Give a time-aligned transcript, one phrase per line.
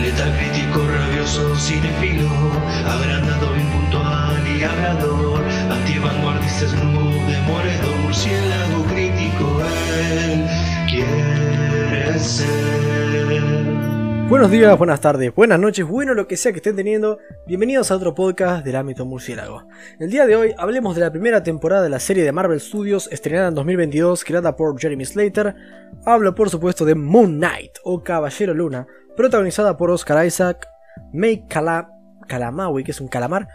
[0.00, 2.28] Letal crítico, rabioso, cinefilo,
[2.86, 10.46] agrandado, impuntual y hablador, antivanguardista, snoop, demoledor, murciélago crítico, él
[10.88, 12.93] quiere ser.
[14.28, 17.96] Buenos días, buenas tardes, buenas noches, bueno lo que sea que estén teniendo, bienvenidos a
[17.96, 19.68] otro podcast del ámbito murciélago.
[20.00, 23.08] El día de hoy hablemos de la primera temporada de la serie de Marvel Studios
[23.12, 25.54] estrenada en 2022 creada por Jeremy Slater.
[26.06, 30.68] Hablo por supuesto de Moon Knight o Caballero Luna, protagonizada por Oscar Isaac,
[31.12, 31.90] May Kala
[32.26, 33.46] Kalamawi, que es un calamar,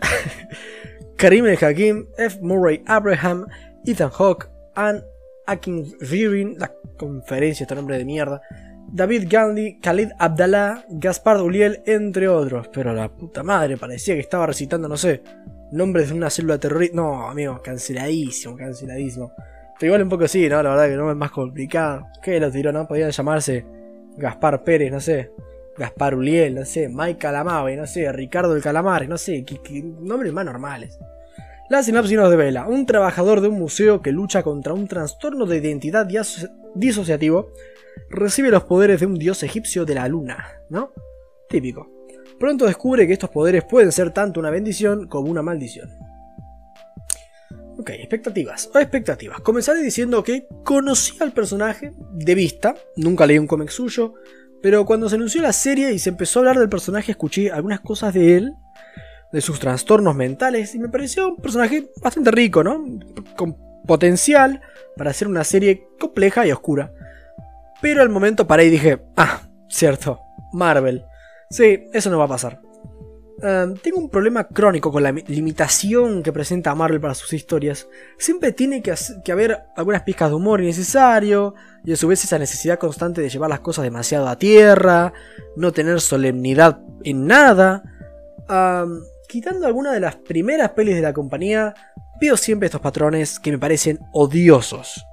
[1.16, 2.40] Karim El Hakim, F.
[2.42, 3.46] Murray Abraham,
[3.86, 5.02] Ethan Hawke, Anne
[5.46, 8.42] Akin Virin, la conferencia, este nombre de mierda,
[8.90, 12.68] David Gandhi, Khalid Abdallah, Gaspar Uliel, entre otros.
[12.68, 15.22] Pero la puta madre, parecía que estaba recitando, no sé,
[15.72, 16.96] nombres de una célula terrorista.
[16.96, 19.32] No, amigo, canceladísimo, canceladísimo.
[19.78, 20.62] Pero igual un poco sí, ¿no?
[20.62, 22.06] La verdad que no es más complicado.
[22.22, 22.88] ¿Qué lo tiró, no?
[22.88, 23.64] Podían llamarse
[24.16, 25.30] Gaspar Pérez, no sé.
[25.76, 26.88] Gaspar Uliel, no sé.
[26.88, 28.10] Mike Calamave, no sé.
[28.10, 29.44] Ricardo el Calamar, no sé.
[30.00, 30.98] nombres más normales.
[31.70, 32.66] La sinopsis nos devela.
[32.66, 36.08] Un trabajador de un museo que lucha contra un trastorno de identidad
[36.74, 37.52] disociativo
[38.08, 40.92] recibe los poderes de un dios egipcio de la luna, ¿no?
[41.50, 41.90] Típico.
[42.40, 45.90] Pronto descubre que estos poderes pueden ser tanto una bendición como una maldición.
[47.78, 48.70] Ok, expectativas.
[48.74, 49.40] Expectativas.
[49.40, 54.14] Comenzaré diciendo que conocí al personaje de vista, nunca leí un cómic suyo,
[54.62, 57.80] pero cuando se anunció la serie y se empezó a hablar del personaje escuché algunas
[57.80, 58.54] cosas de él,
[59.32, 62.84] de sus trastornos mentales, y me pareció un personaje bastante rico, ¿no?
[63.36, 64.60] Con potencial
[64.96, 66.92] para hacer una serie compleja y oscura.
[67.80, 70.20] Pero al momento paré y dije, ah, cierto,
[70.52, 71.04] Marvel.
[71.50, 72.60] Sí, eso no va a pasar.
[73.40, 77.86] Em, tengo un problema crónico con la limitación que presenta Marvel para sus historias.
[78.18, 78.92] Siempre tiene que,
[79.30, 83.48] haber algunas pizcas de humor innecesario, y a su vez esa necesidad constante de llevar
[83.48, 85.12] las cosas demasiado a tierra,
[85.56, 87.82] no tener solemnidad en nada.
[89.28, 91.74] Quitando alguna de las primeras pelis de la compañía,
[92.20, 95.04] veo siempre estos patrones que me parecen odiosos.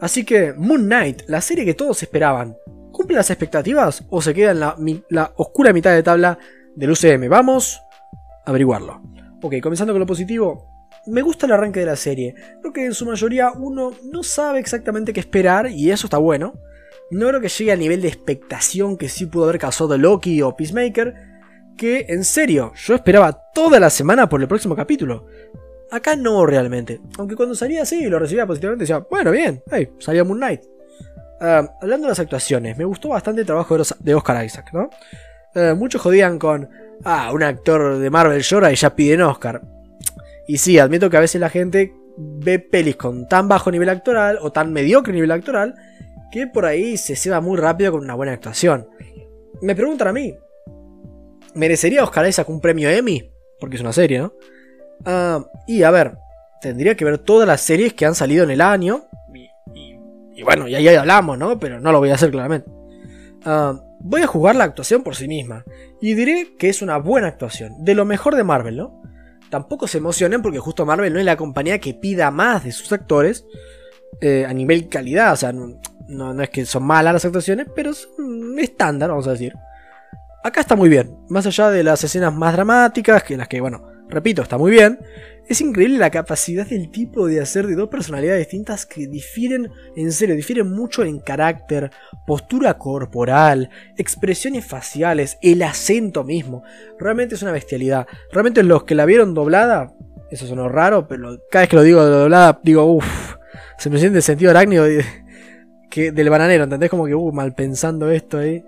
[0.00, 2.56] Así que Moon Knight, la serie que todos esperaban,
[2.90, 6.38] ¿cumple las expectativas o se queda en la, oscura mitad de tabla
[6.74, 7.28] del UCM?
[7.28, 7.80] Vamos
[8.44, 9.02] a averiguarlo.
[9.42, 12.34] Ok, comenzando con lo positivo, me gusta el arranque de la serie.
[12.60, 16.54] Creo que en su mayoría uno no sabe exactamente qué esperar y eso está bueno.
[17.10, 20.56] No creo que llegue al nivel de expectación que sí pudo haber causado Loki o
[20.56, 21.33] Peacemaker.
[21.76, 25.26] Que en serio, yo esperaba toda la semana por el próximo capítulo.
[25.90, 27.00] Acá no realmente.
[27.18, 30.62] Aunque cuando salía así y lo recibía positivamente decía, bueno, bien, hey, salía Moon Knight.
[31.40, 34.90] Ah, hablando de las actuaciones, me gustó bastante el trabajo de Oscar Isaac, ¿no?
[35.54, 36.68] Ah, muchos jodían con,
[37.04, 39.62] ah, un actor de Marvel llora y ya piden Oscar.
[40.46, 44.38] Y sí, admito que a veces la gente ve pelis con tan bajo nivel actoral
[44.40, 45.74] o tan mediocre nivel actoral
[46.30, 48.88] que por ahí se ceba muy rápido con una buena actuación.
[49.62, 50.36] Me preguntan a mí,
[51.54, 53.30] ¿merecería Oscar Isaac un premio Emmy?
[53.58, 54.32] Porque es una serie, ¿no?
[55.04, 56.16] Ah, y a ver,
[56.60, 59.04] tendría que ver todas las series que han salido en el año.
[60.36, 61.58] Y, bueno, ya, ya hablamos, ¿no?
[61.58, 62.68] Pero no lo voy a hacer claramente.
[63.44, 65.64] Ah, voy a jugar la actuación por sí misma.
[66.00, 67.84] Y diré que es una buena actuación.
[67.84, 69.02] De lo mejor de Marvel, ¿no?
[69.50, 72.92] Tampoco se emocionen porque justo Marvel no es la compañía que pida más de sus
[72.92, 73.46] actores.
[74.20, 75.32] Eh, a nivel calidad.
[75.32, 75.78] O sea, no,
[76.08, 79.54] no, es que son malas las actuaciones, pero son estándar, vamos a decir.
[80.44, 81.16] Acá está muy bien.
[81.30, 84.98] Más allá de las escenas más dramáticas, que las que, bueno, repito, está muy bien,
[85.48, 90.12] es increíble la capacidad del tipo de hacer de dos personalidades distintas que difieren, en
[90.12, 91.90] serio, difieren mucho en carácter,
[92.26, 96.62] postura corporal, expresiones faciales, el acento mismo.
[96.98, 98.06] Realmente es una bestialidad.
[98.30, 99.94] Realmente los que la vieron doblada,
[100.30, 103.36] eso sonó raro, pero cada vez que lo digo doblada, digo, uff,
[103.78, 104.84] se me siente el sentido arácnido
[105.90, 106.90] que, del bananero, ¿entendés?
[106.90, 108.62] Como que, uh, mal pensando esto ahí.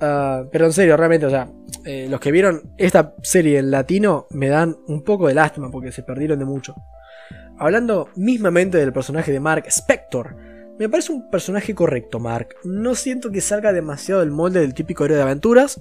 [0.00, 1.50] Ah, pero en serio, realmente, o sea,
[1.84, 5.92] eh, los que vieron esta serie en latino me dan un poco de lástima porque
[5.92, 6.74] se perdieron de mucho.
[7.58, 10.36] Hablando mismamente del personaje de Mark Spector,
[10.78, 12.54] me parece un personaje correcto, Mark.
[12.62, 15.80] No siento que salga demasiado del molde del típico héroe de aventuras.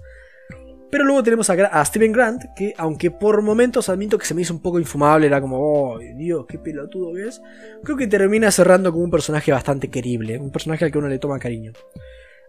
[0.90, 4.54] Pero luego tenemos a, Steven Grant, que aunque por momentos admito que se me hizo
[4.54, 7.42] un poco infumable, era como, oh Dios, qué pelotudo que es,
[7.84, 11.20] creo que termina cerrando como un personaje bastante querible, un personaje al que uno le
[11.20, 11.74] toma cariño.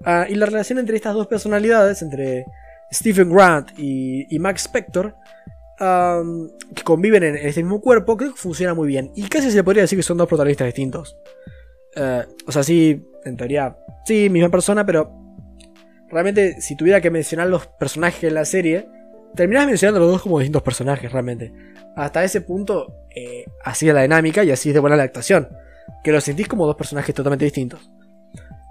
[0.05, 2.47] Ah, y la relación entre estas dos personalidades, entre
[2.93, 5.15] Stephen Grant y, Max Spector,
[5.79, 9.11] que conviven en, este mismo cuerpo, creo que funciona muy bien.
[9.15, 11.17] Y casi se podría decir que son dos protagonistas distintos.
[11.95, 15.13] Eh, o sea, sí, en teoría, sí, misma persona, pero
[16.11, 18.89] realmente si tuviera que mencionar los personajes en la serie,
[19.35, 21.53] terminás mencionando los dos como distintos personajes, realmente.
[21.97, 25.49] Hasta ese punto, eh, así es la dinámica y así es de buena la actuación.
[26.05, 27.91] Que los sentís como dos personajes totalmente distintos.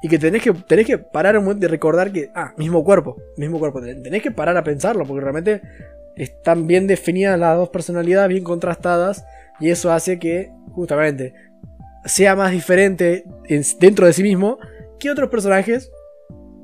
[0.01, 3.17] Y que tenés que, tenés que parar un momento y recordar que, ah, mismo cuerpo,
[3.35, 3.81] mismo cuerpo.
[3.81, 5.61] Tenés que parar a pensarlo porque realmente
[6.15, 9.25] están bien definidas las dos personalidades, bien contrastadas,
[9.59, 11.33] y eso hace que, justamente,
[12.05, 13.25] sea más diferente
[13.79, 14.57] dentro de sí mismo
[14.99, 15.91] que otros personajes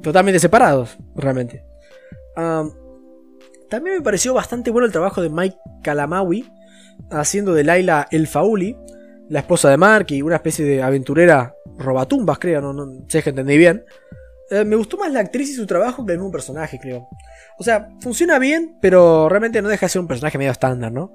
[0.02, 1.66] totalmente separados, realmente.
[3.70, 6.52] también me pareció bastante bueno el trabajo de Mike Kalamawi
[7.10, 8.78] haciendo de Laila el Fauli,
[9.34, 13.32] la esposa de Mark y una especie de aventurera robatumbas, creo, no, no sé que
[13.32, 13.84] entendí bien.
[14.52, 17.08] Eh, me gustó más la actriz y su trabajo que el mismo personaje, creo.
[17.58, 21.14] O sea, funciona bien, pero realmente no deja de ser un personaje medio estándar, ¿no?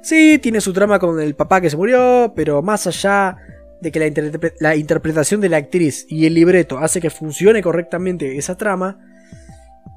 [0.00, 3.36] Sí, tiene su trama con el papá que se murió, pero más allá
[3.80, 8.38] de que la, la interpretación de la actriz y el libreto hace que funcione correctamente
[8.38, 9.00] esa trama,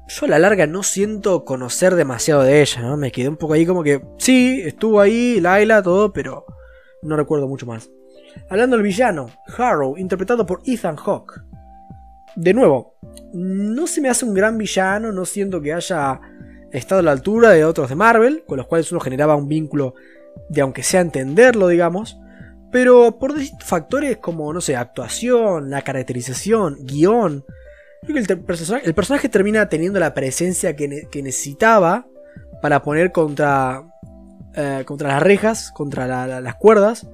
[0.08, 2.96] yo a la larga no siento conocer demasiado de ella, ¿no?
[2.96, 6.44] Me quedé un poco ahí como que, sí, estuvo ahí, Laila, todo, pero
[7.02, 7.90] no recuerdo mucho más.
[8.48, 11.42] Hablando del villano, Harrow, interpretado por Ethan Hawke.
[12.36, 12.94] De nuevo,
[13.32, 16.20] no se me hace un gran villano, no siento que haya
[16.72, 19.94] estado a la altura de otros de Marvel, con los cuales uno generaba un vínculo
[20.48, 22.18] de aunque sea entenderlo, digamos.
[22.70, 27.44] Pero por factores como, no sé, actuación, la caracterización, guion,
[28.02, 28.32] creo que
[28.84, 32.06] el, personaje, termina teniendo la presencia que, necesitaba
[32.62, 33.89] para poner contra,
[34.54, 37.08] eh, contra las rejas, contra las cuerdas,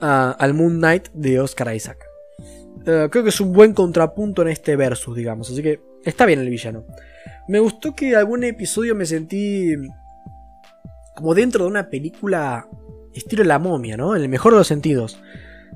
[0.00, 1.98] al Moon Knight de Oscar Isaac.
[2.86, 5.50] Eh, creo que es un buen contrapunto en este versus, digamos.
[5.50, 6.84] Así que está bien el villano.
[7.48, 9.74] Me gustó que algún episodio me sentí
[11.14, 12.68] como dentro de una película
[13.12, 14.14] estilo La momia, ¿no?
[14.14, 15.20] En el mejor de los sentidos.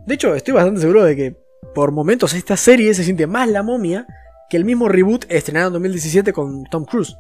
[0.07, 1.37] De hecho, estoy bastante seguro de que
[1.75, 4.07] por momentos esta serie se siente más La momia
[4.49, 7.17] que el mismo reboot estrenado en 2017 con Tom Cruise.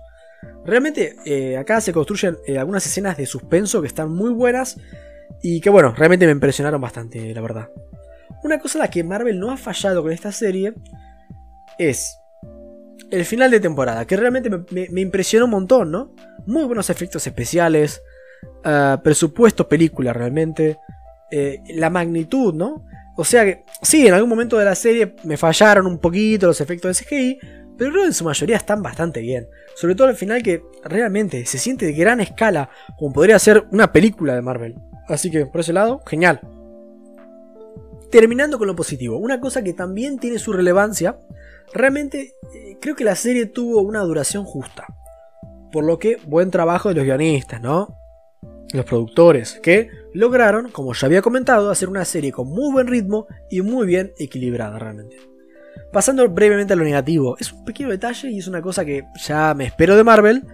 [0.65, 4.79] Realmente eh, acá se construyen eh, algunas escenas de suspenso que están muy buenas
[5.43, 7.71] y que bueno, realmente me impresionaron bastante, la verdad.
[8.43, 10.75] Una cosa en la que Marvel no ha fallado con esta serie
[11.79, 12.17] es
[13.11, 16.15] el final de temporada, que realmente me, impresionó un montón, ¿no?
[16.47, 18.03] Muy buenos efectos especiales,
[18.65, 20.79] uh, presupuesto película realmente,
[21.31, 22.85] eh, la magnitud, ¿no?
[23.17, 26.61] O sea que, sí, en algún momento de la serie me fallaron un poquito los
[26.61, 27.39] efectos de CGI,
[27.81, 29.49] pero creo que en su mayoría están bastante bien.
[29.75, 32.69] Sobre todo al final que realmente se siente de gran escala,
[32.99, 34.75] como podría ser una película de Marvel.
[35.09, 36.43] Así que por ese lado, genial.
[38.11, 41.21] Terminando con lo positivo, una cosa que también tiene su relevancia,
[41.73, 44.87] realmente eh, creo que la serie tuvo una duración justa.
[45.73, 47.97] Por lo que buen trabajo de los guionistas, ¿no?
[48.75, 53.27] Los productores, que lograron, como ya había comentado, hacer una serie con muy buen ritmo
[53.49, 55.30] y muy bien equilibrada realmente.
[55.93, 59.55] Pasando brevemente a lo negativo, es un pequeño detalle y es una cosa que ya
[59.55, 60.45] me espero de Marvel,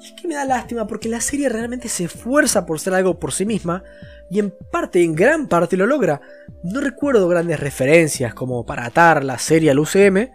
[0.00, 3.18] y es que me da lástima porque la serie realmente se esfuerza por ser algo
[3.18, 3.82] por sí misma
[4.30, 6.20] y en parte, en gran parte lo logra.
[6.64, 10.30] No recuerdo grandes referencias como para atar la serie al UCM,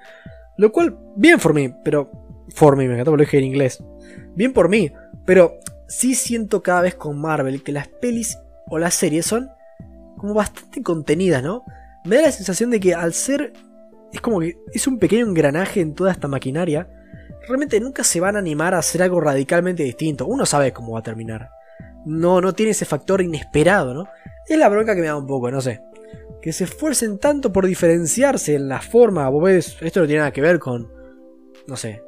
[0.58, 2.12] lo cual, bien por mí, pero...
[2.56, 3.84] For mí, me encantó, lo dije en inglés.
[4.36, 4.92] Bien por mí,
[5.26, 8.38] pero sí siento cada vez con Marvel que las pelis
[8.68, 9.50] o las series son
[10.18, 11.64] como bastante contenidas, ¿no?
[12.06, 13.54] Me da la sensación de que al ser...
[14.14, 16.90] Es como que es un pequeño engranaje en toda esta maquinaria
[17.48, 20.26] realmente nunca se van a animar a hacer algo radicalmente distinto.
[20.26, 21.50] Uno sabe cómo va a terminar.
[22.06, 24.06] No, no tiene ese factor inesperado, ¿no?
[24.48, 25.82] Es la bronca que me da un poco, no sé.
[26.42, 29.28] Que se esfuercen tanto por diferenciarse en la forma.
[29.30, 30.92] Vos ves, esto no tiene nada que ver con,
[31.68, 32.02] no sé,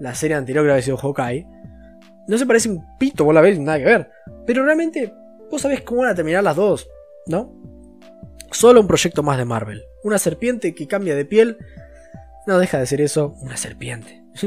[0.00, 1.46] la serie anterior que había sido Hawkeye.
[2.26, 4.10] No se parece un pito, vos la ves, nada que ver.
[4.46, 5.12] Pero realmente,
[5.50, 6.88] vos sabés cómo van a terminar las dos,
[7.26, 7.52] ¿no?
[8.54, 9.82] Solo un proyecto más de Marvel.
[10.04, 11.58] Una serpiente que cambia de piel.
[12.46, 14.22] No deja de ser eso, una serpiente.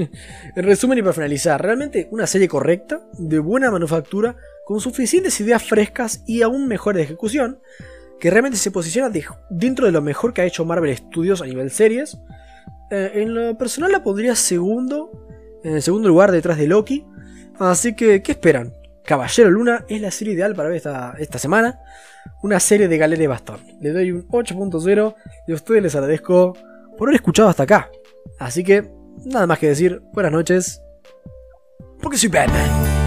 [0.56, 5.62] en resumen y para finalizar, realmente una serie correcta, de buena manufactura, con suficientes ideas
[5.62, 7.60] frescas y aún mejor de ejecución,
[8.18, 9.12] que realmente se posiciona
[9.50, 12.18] dentro de lo mejor que ha hecho Marvel Studios a nivel series.
[12.90, 15.12] Eh, en lo personal la pondría segundo,
[15.66, 17.06] en el segundo lugar detrás de Loki.
[17.60, 18.74] Así que, ¿qué esperan?
[19.08, 21.80] Caballero Luna es la serie ideal para ver esta, esta semana.
[22.44, 23.62] Una serie de Galera de Bastón.
[23.82, 25.16] Le doy un 8.0
[25.48, 26.54] y a ustedes les agradezco
[26.98, 27.90] por haber escuchado hasta acá.
[28.38, 30.82] Así que Nada más que decir, buenas noches,
[32.02, 33.07] porque soy Batman.